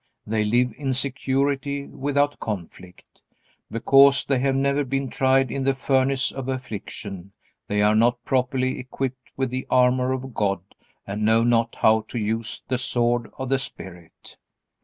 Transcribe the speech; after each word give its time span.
They 0.25 0.43
live 0.43 0.73
in 0.79 0.93
security 0.93 1.85
without 1.85 2.39
conflict. 2.39 3.21
Because 3.69 4.25
they 4.25 4.39
have 4.39 4.55
never 4.55 4.83
been 4.83 5.11
tried 5.11 5.51
in 5.51 5.63
the 5.63 5.75
furnace 5.75 6.31
of 6.31 6.49
affliction 6.49 7.33
they 7.67 7.83
are 7.83 7.93
not 7.93 8.25
properly 8.25 8.79
equipped 8.79 9.29
with 9.37 9.51
the 9.51 9.67
armor 9.69 10.11
of 10.11 10.33
God 10.33 10.61
and 11.05 11.23
know 11.23 11.43
not 11.43 11.75
how 11.75 12.01
to 12.07 12.17
use 12.17 12.63
the 12.67 12.79
sword 12.79 13.29
of 13.37 13.49
the 13.49 13.59
Spirit. 13.59 14.37